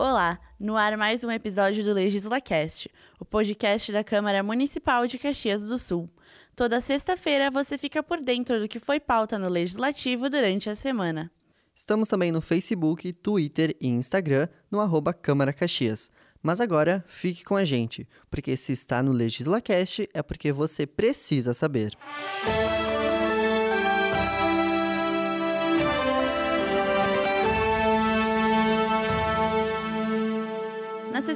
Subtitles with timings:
[0.00, 2.88] Olá, no ar mais um episódio do LegislaCast,
[3.18, 6.08] o podcast da Câmara Municipal de Caxias do Sul.
[6.54, 11.32] Toda sexta-feira você fica por dentro do que foi pauta no Legislativo durante a semana.
[11.74, 16.12] Estamos também no Facebook, Twitter e Instagram no arroba Câmara Caxias.
[16.40, 21.52] Mas agora fique com a gente, porque se está no LegislaCast é porque você precisa
[21.52, 21.98] saber.
[22.44, 22.87] Na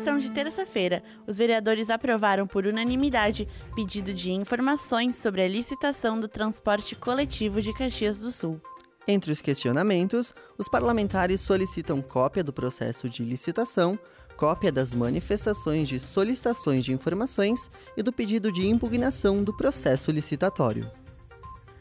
[0.02, 6.26] sessão de terça-feira, os vereadores aprovaram por unanimidade pedido de informações sobre a licitação do
[6.26, 8.60] transporte coletivo de Caxias do Sul.
[9.06, 13.96] Entre os questionamentos, os parlamentares solicitam cópia do processo de licitação,
[14.36, 20.90] cópia das manifestações de solicitações de informações e do pedido de impugnação do processo licitatório.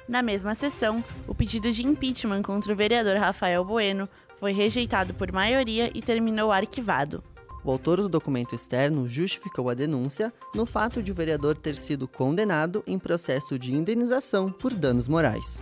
[0.07, 4.07] Na mesma sessão, o pedido de impeachment contra o vereador Rafael Bueno
[4.39, 7.23] foi rejeitado por maioria e terminou arquivado.
[7.63, 12.07] O autor do documento externo justificou a denúncia no fato de o vereador ter sido
[12.07, 15.61] condenado em processo de indenização por danos morais.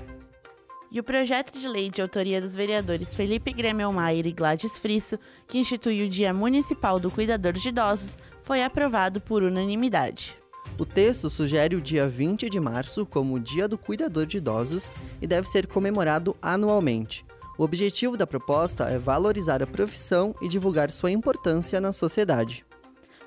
[0.91, 5.59] E o projeto de lei de autoria dos vereadores Felipe Gremelmaier e Gladys Frisso, que
[5.59, 10.35] institui o Dia Municipal do Cuidador de Idosos, foi aprovado por unanimidade.
[10.79, 14.89] O texto sugere o dia 20 de março como o Dia do Cuidador de Idosos
[15.21, 17.25] e deve ser comemorado anualmente.
[17.59, 22.65] O objetivo da proposta é valorizar a profissão e divulgar sua importância na sociedade.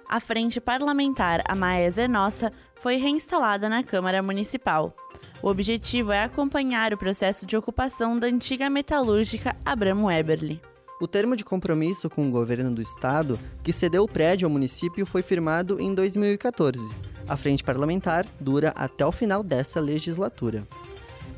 [0.09, 4.97] A frente parlamentar A Maes é Nossa foi reinstalada na Câmara Municipal.
[5.43, 10.63] O objetivo é acompanhar o processo de ocupação da antiga metalúrgica Abramo Eberly.
[10.99, 15.05] O termo de compromisso com o governo do estado, que cedeu o prédio ao município,
[15.05, 16.81] foi firmado em 2014.
[17.29, 20.67] A frente parlamentar dura até o final dessa legislatura.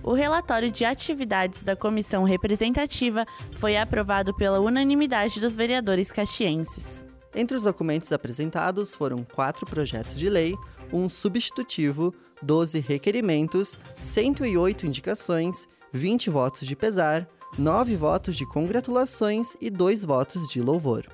[0.05, 7.03] O relatório de atividades da comissão representativa foi aprovado pela unanimidade dos vereadores caxienses.
[7.35, 10.55] Entre os documentos apresentados foram quatro projetos de lei,
[10.93, 17.27] um substitutivo, 12 requerimentos, 108 indicações, 20 votos de pesar,
[17.59, 21.07] 9 votos de congratulações e 2 votos de louvor.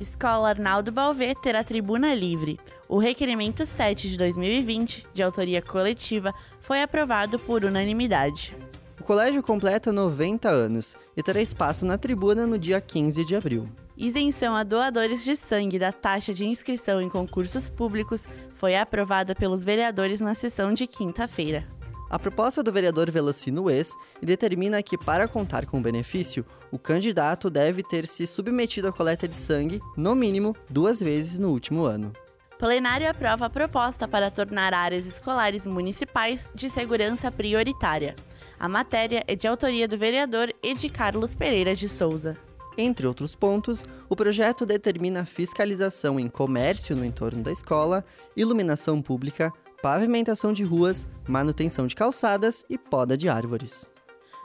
[0.00, 2.58] Escola Arnaldo Balvê terá tribuna livre.
[2.88, 8.56] O requerimento 7 de 2020, de autoria coletiva, foi aprovado por unanimidade.
[8.98, 13.68] O colégio completa 90 anos e terá espaço na tribuna no dia 15 de abril.
[13.94, 19.62] Isenção a doadores de sangue da taxa de inscrição em concursos públicos foi aprovada pelos
[19.62, 21.68] vereadores na sessão de quinta-feira.
[22.08, 27.50] A proposta do vereador Velocino Ex determina que, para contar com o benefício, o candidato
[27.50, 32.14] deve ter se submetido à coleta de sangue, no mínimo, duas vezes no último ano.
[32.58, 38.16] Plenário aprova a proposta para tornar áreas escolares municipais de segurança prioritária.
[38.58, 42.36] A matéria é de autoria do vereador Ed Carlos Pereira de Souza.
[42.76, 48.04] Entre outros pontos, o projeto determina fiscalização em comércio no entorno da escola,
[48.36, 53.88] iluminação pública, pavimentação de ruas, manutenção de calçadas e poda de árvores.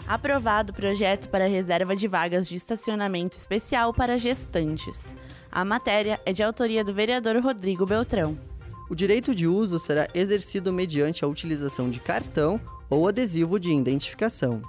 [0.07, 5.15] Aprovado o projeto para reserva de vagas de estacionamento especial para gestantes.
[5.55, 8.35] A matéria é de autoria do vereador Rodrigo Beltrão.
[8.89, 12.59] O direito de uso será exercido mediante a utilização de cartão
[12.89, 14.63] ou adesivo de identificação.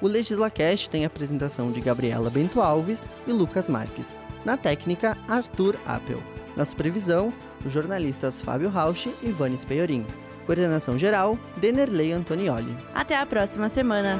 [0.00, 4.16] O LegislaCast tem a apresentação de Gabriela Bento Alves e Lucas Marques.
[4.44, 6.22] Na técnica, Arthur Appel.
[6.56, 7.32] Na supervisão,
[7.64, 10.04] os jornalistas Fábio Rausch e Vanes Peiorin.
[10.46, 12.76] Coordenação geral, Denerley Antonioli.
[12.94, 14.18] Até a próxima semana!